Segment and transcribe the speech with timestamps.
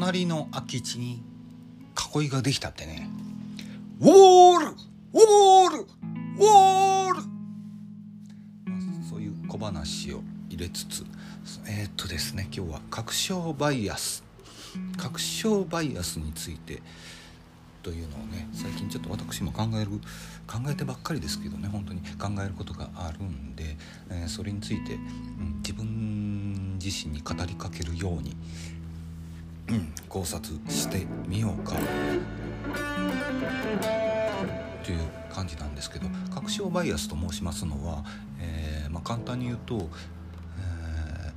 [0.00, 1.22] 隣の空き地に
[2.16, 3.06] 囲いができたってね。
[4.00, 4.66] ウォール！
[4.68, 5.80] ウォール！
[5.80, 11.04] ウォール、まあ、そういう小話を入れつつ
[11.68, 14.24] えー、っとですね今日は確証バイアス。
[14.96, 16.80] 確証バイアスについて
[17.82, 19.90] というのをね最近ちょっと私も考える
[20.46, 22.00] 考えてばっかりですけどね本当に。
[22.18, 23.76] 考えることがあるんで、
[24.08, 28.34] えー、それについて、うん、自分自身に語りかけるように、
[30.08, 31.76] 考察してみようか。
[34.84, 34.98] という
[35.32, 38.04] 感じなんですけど確証バイアスと申しますのは、
[38.40, 39.88] えーまあ、簡単に言うと
[40.58, 41.32] え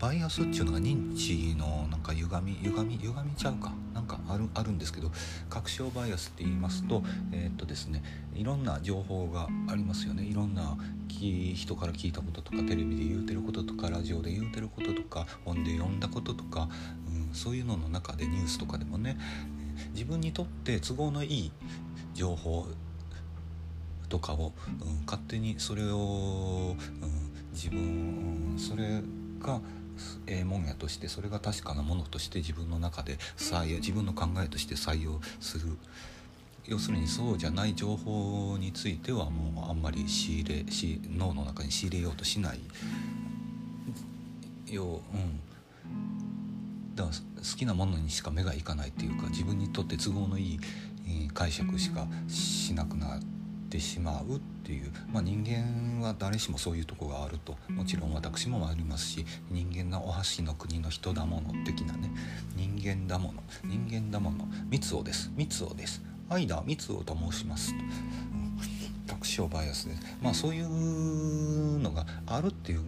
[0.00, 3.72] バイアスっていうのが認知のなんか歪み歪み歪みちゃうか。
[3.94, 5.10] なんかあるあるんですけど
[5.50, 10.22] 確証バイアスって言いますとえー、っとですねいろんな情報がありますよね。
[10.22, 10.76] いろんな
[11.08, 16.68] 人から聞いたこととかテレビで言うてることとかラジオで言うてることとか本で読んだこととか、
[17.32, 19.18] そういうのの中でニュースとかでもね
[19.92, 21.52] 自分にとって都合のいい
[22.14, 22.66] 情報
[24.08, 29.02] とかを、うん、勝手にそれを、うん、自分それ
[29.40, 29.60] が
[30.26, 35.76] ええもんやとしてそれが確かなものとして自分の中で採用自分の考えとして採用する。
[36.66, 42.60] 要するにそうじゃない情報についてはもうあんまり仕入れし脳の中に仕入れようとしない。
[44.66, 45.40] よう、うん、
[46.98, 50.60] だから好きなものにしか目がいかないっていうか自分にとって都合のいい、
[51.32, 53.38] 解釈しかしなくなって。
[53.78, 57.54] しまうっていう、まあ、人間は誰しもそういうとこがあると。
[57.68, 62.10] もちろん私もありますし人間のお箸の国の人だもの的なね。
[62.56, 63.42] 人間だもの。
[63.64, 64.48] 人間だもの。
[64.70, 65.30] 三つおです。
[65.36, 66.02] 三つおです。
[66.30, 67.74] 間三つおと申します。
[69.06, 69.12] と。
[69.12, 70.00] 確証バイアスです。
[70.22, 72.84] まあそういうのがあるっていう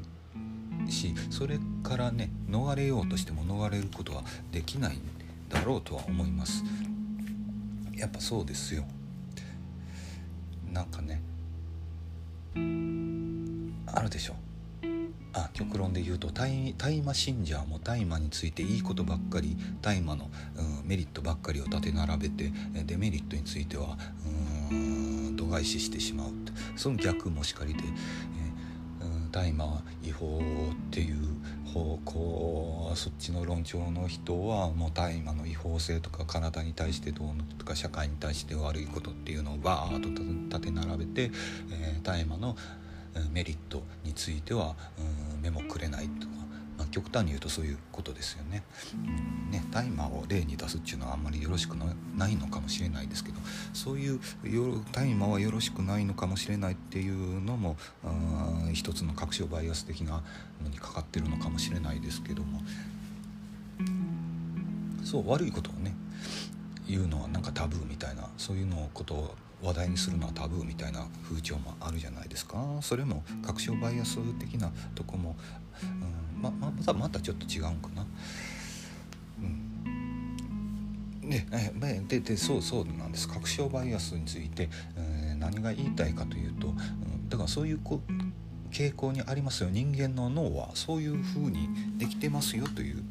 [0.90, 4.98] しそれからね逃れようとしても逃れることはできない
[5.48, 6.64] だろうとは思います。
[7.94, 8.84] やっぱそうですよ。
[10.72, 11.20] なんかね
[13.86, 14.34] あるでしょ。
[15.32, 22.52] あ極論で言うと大麻信者も大麻についていいことばっかり大麻の、うん、メリットばっかりを立て並べて
[22.84, 23.96] デメリットについては
[24.72, 26.30] うん度外視してしまう
[26.74, 27.80] その逆もしかりで、
[29.30, 30.59] 大麻は違法っていう方
[32.96, 41.30] そっちの論調の人はもう大麻の違法性とか体に対してどうのとか社会に対して悪いことっていうのをバーッと立て並べて、
[41.72, 42.56] えー、大麻の
[43.32, 44.76] メリットについては、
[45.34, 46.26] うん、目もくれないと。
[46.26, 46.39] か、
[46.90, 48.62] 極端に言うとそういうことですよね。
[48.94, 53.38] うん、ね大麻を例に出すっていうのはあんまりよろしくないのかもしれないですけど
[53.72, 54.20] そういう
[54.92, 57.76] 大麻はよろしくないのかもしれないっていうのも
[58.72, 60.22] 一つの確証バイアス的な
[60.62, 62.60] のにかかってるのかもしれないですけども。
[65.02, 65.94] そう悪いことをね
[66.86, 72.78] 言うのはなんかタブーみたいなそういうのことを話題にするのはタブーみたいな風潮もあるじゃないですか。
[72.80, 75.36] それも確証バイアス的なとこも、
[75.82, 78.06] うんままたまたちょっと違うんかな。
[79.38, 79.42] う
[81.26, 81.46] ん、で
[82.08, 83.28] ででそうそうなんです。
[83.28, 88.00] 確証バイアスについて、えー、何が言いたいかというと、うん、だからそういうこ
[88.70, 89.70] 傾向にありますよ。
[89.70, 91.68] 人間の脳はそういうふうに
[91.98, 93.02] できてますよという。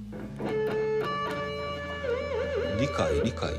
[2.80, 3.54] 理解理解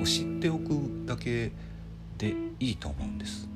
[0.00, 1.52] を知っておくだけ
[2.18, 3.48] でいいと思うんです。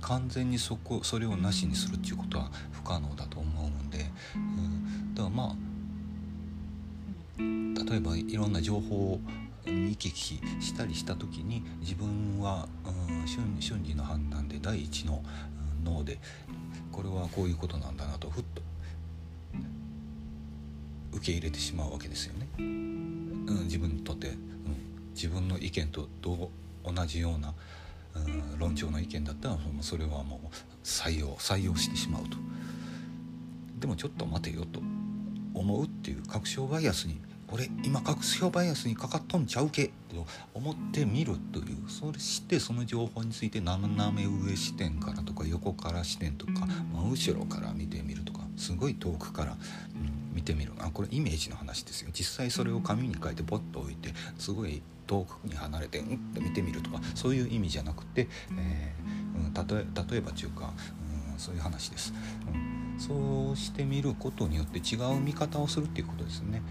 [0.00, 2.50] 完全にそこそれをなしにするっていうことは
[2.82, 5.72] 不可能だと思うんで、うん、だからまあ
[7.90, 9.20] 例えばいろんな情報を
[9.64, 15.22] 見聞きしたりした時に自分は、うん、瞬瞬時の判断で第一の
[15.84, 16.18] 脳で
[16.90, 18.62] これはこういうことなんだなとふっと
[21.12, 22.48] 受け入れてしまうわけですよね。
[22.58, 24.36] うん、自分にとって、うん、
[25.14, 26.50] 自分の意見とど
[26.86, 27.52] う同じような、
[28.16, 28.18] う
[28.56, 30.46] ん、論調の意見だったらそれはもう
[30.82, 32.38] 採用採用してしまうと
[33.82, 34.80] でもちょっと待てよと
[35.54, 37.20] 思うっていう確証バイアスに
[37.52, 40.24] 俺今確証バイアスにかかっとんちゃうけと
[40.54, 60.72] 思ってみるというそしてその情報について斜め上視点からとか横から視点とか真後ろから見てみるとかすごい遠くから、うん、見てみるあこれイメージの話ですよ実際それを紙に書いてポッと置いてすごい遠くに離れてうんって見てみるとかそういう意味じゃなくて、えーうん、例え例えばというか、
[61.32, 62.14] うん、そういう話です、
[62.46, 66.62] うん、そうしてみることによって違う見方をするっていうことですね。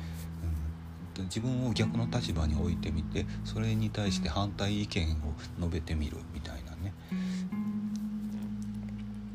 [1.18, 5.16] うん、自分を逆の立場に置いてみてそれに対して反対意見を
[5.60, 6.94] 述べてみるみたいなね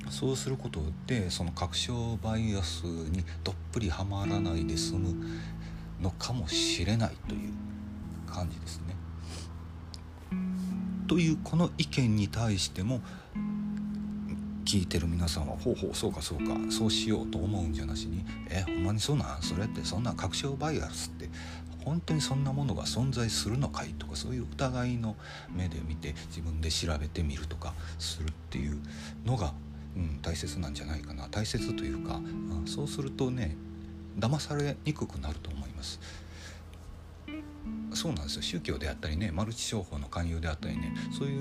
[0.08, 5.14] そうすることでその確証バイアスにどっぷりはまらないで済む
[6.00, 7.52] のかもしれないという
[8.26, 8.96] 感じですね。
[11.06, 13.02] というこの意見に対しても
[14.66, 19.42] 聞いてる皆さんは「ほうほうそうかそうかそうしよう」と思うんじゃなしに「えほんまにそうなん？
[19.42, 21.30] それってそんな確証バイアスって
[21.84, 25.16] 本当にそんなものが存在するのかい?」とかそういう疑いの
[25.54, 28.80] 目で見て自分で調べてみるとかするっていう
[29.24, 29.54] のが、
[29.96, 33.56] うん、大切なんじゃないかな大切というか、うん、そうするとね
[34.18, 36.00] 騙されにくくなると思います。
[37.94, 41.36] そうなんですよ宗教であったりねマルチ商法の勧誘であったりねそうい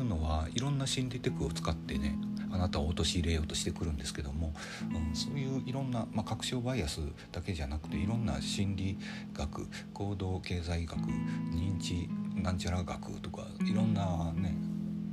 [0.00, 2.16] うのはいろんな心理テクを使ってね
[2.50, 4.52] あなたを陥れようとしてくるんですけども、
[4.92, 7.00] うん、そういういろんな、まあ、確証バイアス
[7.32, 8.98] だけじゃなくていろんな心理
[9.32, 14.54] 学行動経済学認知なんちゃら学とかいろんなね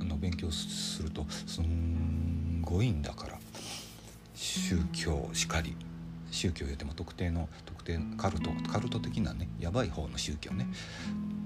[0.00, 3.38] あの勉強するとすんごいんだから
[4.34, 5.76] 宗教しかり
[6.30, 10.66] 宗教言うても特定の特定カルトカルト的なねやばい方の宗教ね。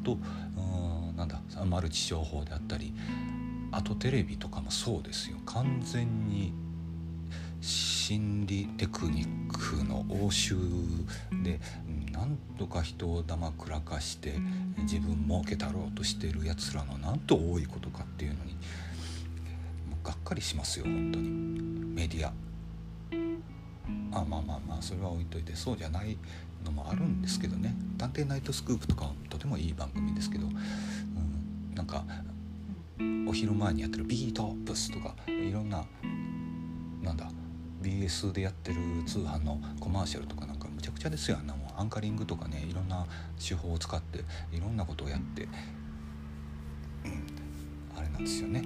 [0.02, 2.92] とうんなんだマルチ商法であったり
[3.72, 5.38] あとテレビとかもそうですよ。
[5.46, 6.52] 完全に
[7.60, 10.56] 心理テクニックの応酬
[11.42, 11.60] で
[12.12, 14.34] なんとか人をだまくらかして
[14.78, 18.58] 自分儲けたろうとしてるやつらのなんと多いことかっていうのにも
[20.02, 21.30] うがっかりしますよ本当に。
[21.94, 22.32] メディア。
[24.12, 26.16] あまあまあまあそれは置いといてそうじゃない
[26.64, 32.04] のもあるんですけどね「探偵ナイトスクープ」とかはとてもいい番組ですけど、うん、なんか
[33.26, 35.84] お昼前にやってる「ビートプス」とかいろんな
[37.02, 37.30] なんだ
[37.82, 38.76] BS でやってる
[39.06, 41.38] 通販のコマーシャルとかなんかむちゃくちゃですよ。
[41.38, 43.06] あんなもんアンカリングとかねいろんな
[43.38, 45.48] 手法を使っていろんなことをやって、
[47.04, 47.26] うん、
[47.96, 48.62] あれなんですよね。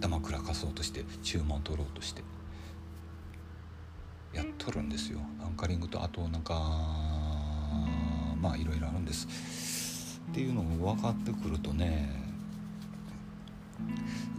[0.00, 2.22] 黙くらかそうとして注文取ろうとして
[4.32, 5.20] やっとるんですよ。
[5.42, 6.54] アンカリングとあとなんか
[8.40, 10.20] まあいろいろあるんです。
[10.30, 12.29] っていうのも分かってくるとね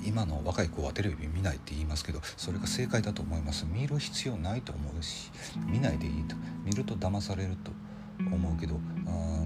[0.03, 3.65] 今の若い子はテレビ見ないって言いますけどそれが正解だと思います。
[3.71, 5.31] 見る必要ないと思うし
[5.67, 6.35] 見ないでいいと。
[6.65, 7.71] 見ると騙されると
[8.19, 8.79] 思うけど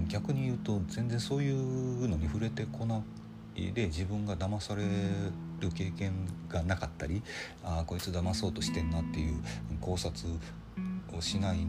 [0.08, 3.02] 逆に言うと全然そういうのに触れてこな
[3.54, 4.82] いで自分が騙され
[5.60, 6.12] る経験
[6.48, 7.22] がなかったり
[7.64, 9.34] あこいつ騙そうとしてんなっていう
[9.80, 10.28] 考察
[11.16, 11.66] をしないよ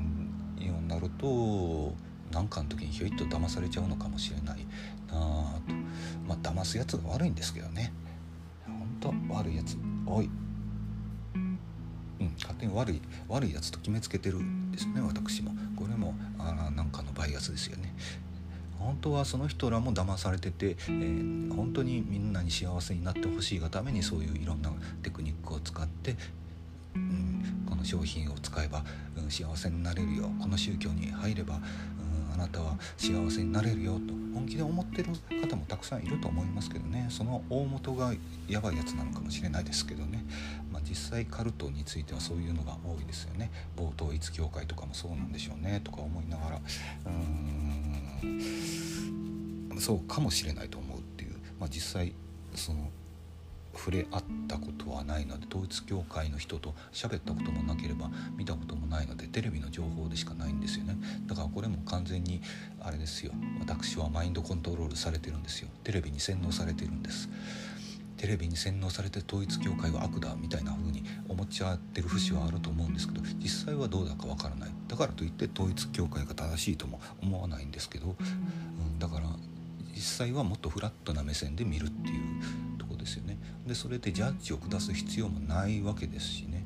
[0.77, 1.94] うになると
[2.31, 4.65] 何かの時にひょいっと騙されちゃうのかもしれない
[5.09, 5.74] なあと。
[6.27, 7.94] まあ騙すやつが悪いんですけどね。
[8.99, 9.77] と悪いやつ。
[10.05, 10.29] 多い。
[12.19, 15.51] うん、勝手に悪い悪いやつと決めつけてるんですね私も。
[15.75, 17.94] これもあなんかのバイアスですよね。
[18.79, 24.71] 本当はその人らも騙されてて、えー、本当にみんなに幸せになってほしいがためにそういういろんな
[25.01, 26.15] テクニックを使って、
[26.95, 28.83] うん、この商品を使えば、
[29.17, 30.31] うん、幸せになれるよ。
[30.39, 31.59] この宗教に入れば、
[32.38, 35.10] あなたは幸せになれるよと本気で思ってる
[35.42, 37.07] 方もたくさんいると思いますけどね。
[37.10, 38.13] その大元が
[38.48, 40.24] やばいやつなのかもしれないですけどね、
[40.72, 43.50] まあ、実際カルトについてはそういうのが多いですよね。
[43.75, 45.81] 冒頭一教会とかもそうなんでしょうね。
[45.84, 46.62] とか思いながら。
[48.22, 48.42] うん。
[49.80, 52.13] そうかもしれないと思うっていう、まあ、実際
[52.54, 52.89] その
[53.77, 60.98] 触れ合ったことはないので統一教会の人と喋ったこともなければ見たこともないのでテレビの情報でしかないんですよね。
[61.27, 62.41] だからこれも完全に
[62.81, 63.31] あれですよ。
[63.60, 65.69] 私はマインドコントロールされてるんですよ。
[65.84, 67.29] テレビに洗脳されてるんです。
[68.17, 74.72] テレビに洗脳されて統一教会は悪だみたいな風に思っちゃってる節はあると思うんですけど実際はどうだかわからない。
[74.88, 79.27] だからといって統一教会が正しいとも思わないんですけど、うん、だから
[79.93, 82.76] 実際はもっとフラットな目線で見るっていう
[83.07, 83.37] ですよね。
[83.65, 86.65] でそれでジャッジを下す必要もないわけですしね、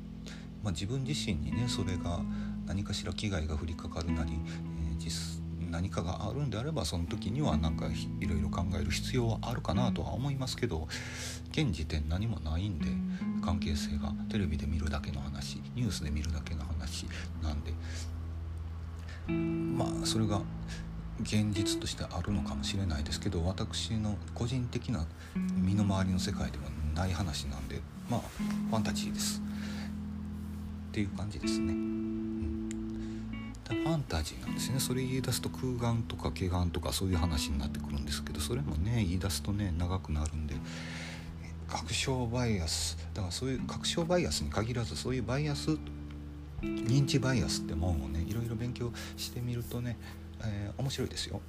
[0.64, 2.20] まあ、自分自身にねそれが
[2.66, 7.88] 何かしら危害が降りかかるなり、えー、何かがあるんであればその時にはなんか
[8.20, 10.88] いろいろ考える必要はあるかなとは思いますけど
[11.52, 12.88] 現時点何もないんで
[13.44, 17.06] 関係性がテレビで見るだけの話ニュースで見るだけの話
[17.44, 17.74] なんで
[19.32, 20.42] まあそれが
[21.22, 26.64] 現実としてあるのかもしれないですけど私の個人的な身の回りの世界では
[26.96, 28.22] ない話なんでまあ
[28.70, 29.42] ファンタジーです。
[30.92, 31.74] っていう感じですね。
[31.74, 32.70] うん。
[33.70, 34.80] ファンタジーなんですね。
[34.80, 40.56] それ言い出すと空眼とか怪我とかそういう話になってくるんですけどそれもね言い出すとね長くなるんで
[41.70, 42.98] 確証バイアス。
[43.14, 45.78] だからそういう確証バイアスに限らずそういうバイアス
[46.62, 49.98] 認知バイアスってもんをねいろいろ勉強してみるとね、
[50.44, 51.42] えー、面白いですよ。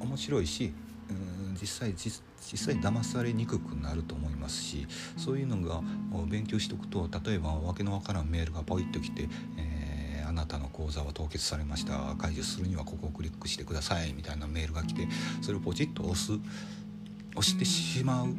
[0.00, 0.72] 面白いし
[1.10, 2.22] うん実際実
[2.58, 5.80] 際騙されにくくなると思いますしそういうのが
[6.28, 9.86] 勉強しておくと例えば訳のわからんメールがポイッと来て、えー
[10.28, 12.14] あなたの口座は凍結されました。
[12.18, 14.12] 解除するにはここをクリックしてください。
[14.12, 15.06] みたいなメールが来て
[15.40, 18.34] それをポチッと押す押してしまう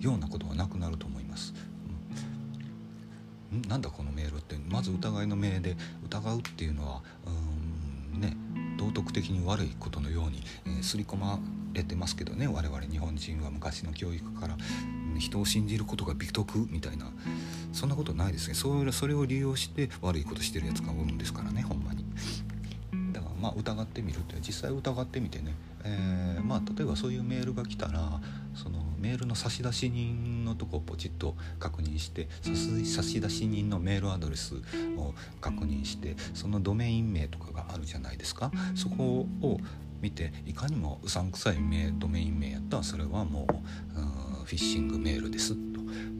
[0.00, 1.52] ようなことがなくなると思います。
[3.52, 4.56] うん、なんだこのメールって。
[4.68, 7.71] まず疑いの目で疑うっていうのはうん
[8.18, 8.36] ね
[8.78, 11.38] 道徳的に悪いことのように、えー、刷り込ま
[11.72, 14.56] れてますけどね我々日本人は昔の教育から。
[15.18, 17.10] 人を信じることが美徳みたいな。
[17.72, 18.54] そんなことないですね。
[18.54, 22.01] そそれを利用して悪いことしてるやつがおるんですからねほんまに。
[23.42, 28.20] まあ疑ってみるって実際疑ってみてね、えー、まあ例えばそういうメールが来たら
[28.54, 32.28] そのメールの差出人のとこをポチッと確認して
[32.84, 34.54] 差出人のメールアドレス
[34.96, 38.52] を確認してそのドメイン名とかがあるじゃないですか。
[38.76, 39.58] そこを
[40.00, 45.72] 見ていかにもうさんくさい名ドメイン名やったらそれはもうフィッシングメールですと。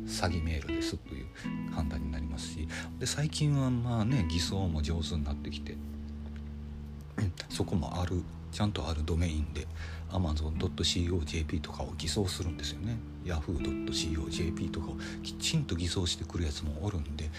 [0.04, 1.26] 詐欺メールですという
[1.72, 2.68] 判断になりますし。
[2.98, 5.76] で最近はまあね偽装も上手になってきて
[7.48, 9.66] そこもあるちゃんとあるドメインで
[10.10, 12.96] amazon.co.jp とかを偽装するんですよね。
[13.24, 17.30] yahoo.co.jp とかをきちんと偽装してくるやつもおるんで。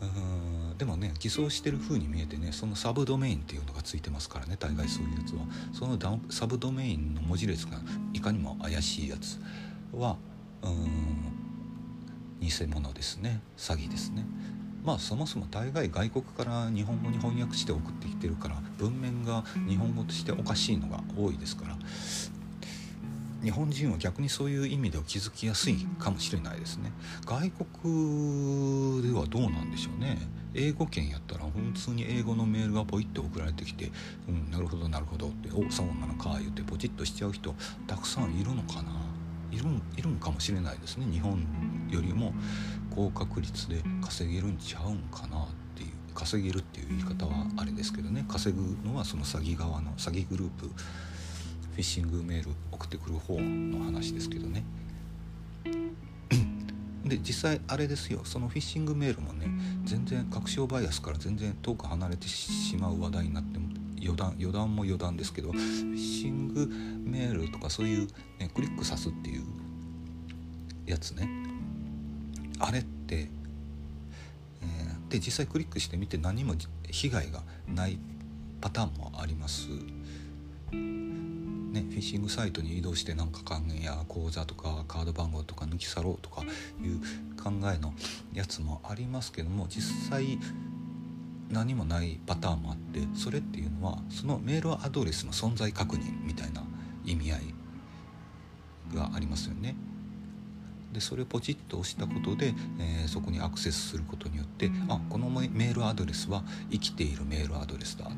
[0.00, 0.78] うん。
[0.78, 5.42] でもね偽装してる風に見えてねそのサブドメインっていうのがついてますからね大概そういうやつは。
[5.72, 7.80] そのサブドメインの文字列が
[8.12, 9.38] いかにも怪しいやつ
[9.92, 10.16] は
[10.62, 11.28] うん
[12.40, 13.40] 偽物ですね。
[13.56, 14.24] 詐欺ですね。
[14.88, 21.76] まあそもそも大概外国から日本語に翻訳して送ってきてるから文面が日本語としておかしいのが多いですから
[23.42, 26.90] 日本人は逆にそういう意味では気づきやすいかもしれないですね。
[27.26, 30.16] 外国ではどうなんでしょうね。
[30.54, 33.92] 英語圏やったら普通に英語のメールがポイッと送られてきて
[34.26, 37.54] 「うんなるほどなるほど」って「おそうなのか」言ってポチッとしちゃう人
[37.86, 39.17] たくさんいるのかな。
[39.58, 41.06] いるいるんかもしれないですね。
[41.10, 41.44] 日本
[41.90, 42.32] よりも
[42.94, 48.24] 高確率で稼げるんちゃうんかなっていう稼げるっていう言い方はあれですけどね。
[48.28, 54.64] 稼ぐのはその詐欺側の詐欺グループフィッシングメール送ってくる方の話ですけどね。
[57.04, 58.20] で実際あれですよ。
[58.24, 59.48] そのフィッシングメールもね
[59.84, 63.58] 全然確証バイアスから全然遠く離れてしまう話題になって
[64.02, 66.66] 余談余談も余談ですけどフィッシング
[67.04, 68.06] メールとかそういう、
[68.38, 69.42] ね、クリックさすっていう
[70.86, 71.28] やつね
[72.58, 73.28] あれって、
[74.62, 76.54] えー、で実際クリックしてみて何も
[76.90, 77.98] 被害がない
[78.60, 79.68] パターンもあります。
[80.70, 86.46] ね、フィッシングサイトに移動してなんか還元や口座とかカード番号とか抜き去ろうとかい
[86.88, 86.98] う
[87.36, 87.92] 考えの
[88.32, 90.38] やつもありますけども実際
[91.50, 96.62] 何もないパターンもあってそれっていうのはそのメールアドレスの存在確認みたいな
[97.04, 97.40] 意味合い
[98.94, 99.74] がありますよね。
[100.92, 108.10] でそれをポチッと押したことで、えー、そこにアクセスすることによってあこのメールアドレスは生きているメールアドレスだ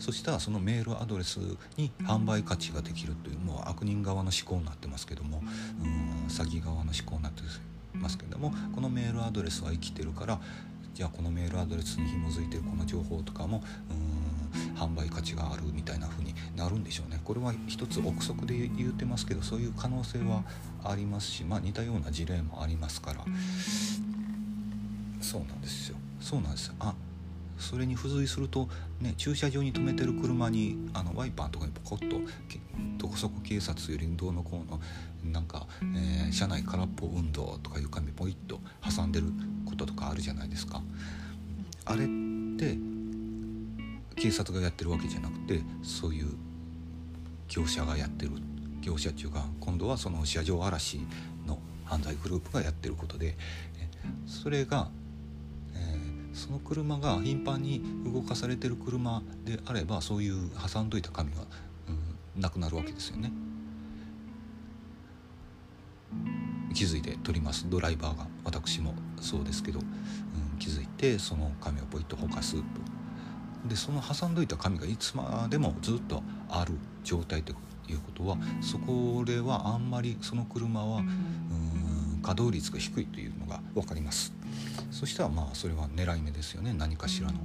[0.00, 1.38] そしたらそのメールアドレス
[1.76, 5.42] に販売価値ができるというもう悪人側の思考になってますけども
[5.82, 7.42] うん詐欺側の思考になって
[7.94, 10.40] ますけどもこのメールアドレスは生きてるから
[10.98, 17.20] じゃあこのメールアドレスに紐づいてるこの情報とかもうん販売価値があるみたいな風になるんでしょうね。
[17.24, 20.42] これは一つ憶測で言うてますけどそういう可能性は
[20.82, 23.20] ありますし、まあ、似たような事例もありますから。
[25.20, 25.96] そうなんですよ。
[26.20, 26.74] そうなんですよ。
[26.80, 26.96] あ
[27.60, 28.68] それに付随すると、
[29.00, 32.16] ね、駐車場に止めてる車にあのワイパーとかにポコッと
[32.98, 34.80] どこそこ警察よりどうのこうの
[35.32, 38.60] なんか、えー、車内空っぽ運動とかいう紙ポイッと
[38.96, 39.26] 挟んでる
[39.78, 40.82] こととかあるじゃないですか。
[41.84, 42.08] あれっ
[42.58, 42.76] て
[44.16, 46.26] 警察がやってるわけじゃなくてそういう
[47.48, 48.32] 業者がやってる
[48.82, 51.00] 業者っていうか今度はその車上荒らし
[51.46, 53.36] の犯罪グループがやってることで
[54.26, 54.88] それが、
[55.74, 61.44] えー、その車が頻繁に動かされてる車であればそういう挟んどいた紙は、
[62.36, 63.30] うん、なくなるわけですよね。
[66.78, 67.68] 気づいて撮ります。
[67.68, 72.62] ドライバーが私もそうですけど、うん、気づいてその紙をポイッとほかすと。
[73.68, 77.50] でその挟んどいた紙がいつまでもずっとある状態って
[77.88, 84.32] いうことはそこではあんまりその車はうん稼働率が低いというのが分かります。
[84.92, 86.74] そしたらまあそれは狙い目ですよね。
[86.74, 87.34] 何かしらの。
[87.34, 87.40] っ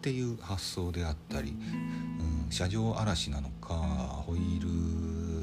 [0.00, 5.39] ていう発想であったり、うん、車上荒らしなのかホイール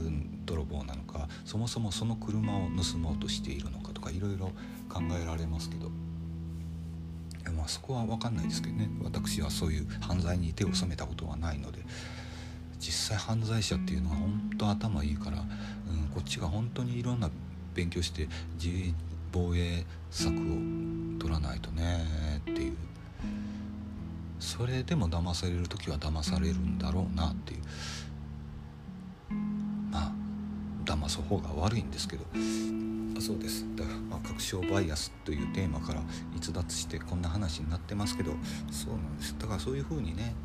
[0.47, 4.47] 泥棒なのかそもそもその車を盗もうとしているのかとかいろいろ
[4.89, 5.91] 考えられますけど。
[7.55, 8.89] まあそこは分かんないですけどね。
[9.01, 11.79] 私はそういう犯罪に手を染めたことはないので。
[12.79, 15.45] 実際犯罪者っていうのは本当頭いいから、うん、
[16.13, 17.29] こっちが本当にいろんな
[17.73, 18.27] 勉強して
[18.61, 18.93] 自
[19.31, 20.35] 防衛策を
[21.19, 22.05] 取らないとね
[22.41, 22.77] っていう。
[24.39, 27.61] それでも騙される時は騙されるんだろうなっていう。
[31.07, 32.25] 騙す方が悪いんですけど。
[33.17, 33.65] あそうです。
[33.75, 36.01] だから、まあ、確証バイアスというテーマから
[36.35, 38.33] 逸脱してこんな話になってますけど。
[38.71, 39.35] そうなんです。
[39.39, 40.35] だからそういうふうにね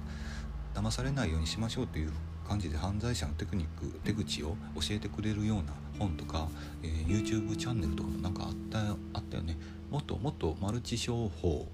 [0.74, 2.12] 騙されないようにしましょうという
[2.48, 5.64] 感じで犯罪者のテクニック手口を教えてくれるような
[5.98, 6.48] 本とか、
[6.82, 8.78] えー、YouTube チャンネルとかもなんかあった
[9.12, 9.58] あったよね。
[9.90, 11.68] もっともっとマルチ商法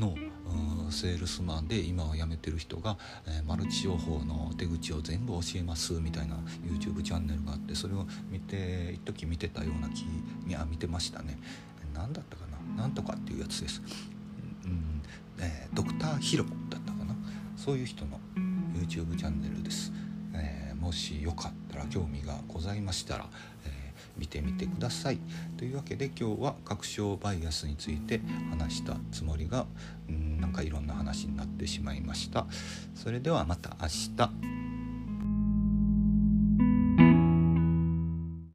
[0.00, 0.16] の、
[0.86, 10.02] うん、セールスマンで今は辞めてる人が、えー、マルチ商法の手口を全部教えますみたいな YouTube チャンネルがあってそれを見て一時見てたような気
[10.48, 11.38] いや見てましたね。
[11.94, 12.42] 何だったか
[12.76, 12.82] な？
[12.82, 13.82] なんとかっていうやつです、
[14.64, 15.02] うん
[15.38, 17.14] えー、ドクターヒロだったかな？
[17.56, 18.18] そういう人の
[18.74, 19.92] YouTube チャンネルです、
[20.34, 23.28] えー、もしよかったら興味がございましたら、
[23.66, 23.69] え、
[24.20, 25.18] 見てみてください。
[25.56, 29.66] というわけで今日は確証バイアスについて話したつもりが
[30.08, 32.46] んなんかいろんな話になってしまいました。
[32.94, 34.59] それではまた明日。